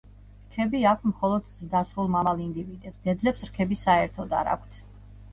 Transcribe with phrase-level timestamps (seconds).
[0.43, 4.81] რქები აქვთ მხოლოდ ზრდასრულ მამალ ინდივიდებს, დედლებს რქები საერთოდ არ აქვთ.